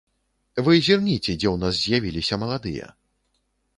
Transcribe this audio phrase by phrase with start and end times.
[0.67, 2.85] Вы зірніце, дзе ў нас з'явіліся маладыя.